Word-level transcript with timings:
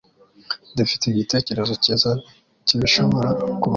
Dufite 0.77 1.03
igitekerezo 1.07 1.73
cyiza 1.83 2.11
cyibishobora 2.67 3.29
kubaho. 3.39 3.63